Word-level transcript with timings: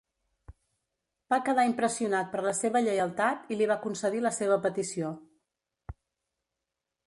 Va 1.33 1.37
quedar 1.49 1.65
impressionat 1.71 2.31
per 2.31 2.41
la 2.47 2.55
seva 2.61 2.83
lleialtat 2.87 3.53
i 3.55 3.61
li 3.61 3.69
va 3.75 3.79
concedir 3.87 4.25
la 4.27 4.35
seva 4.41 4.61
petició. 4.67 5.15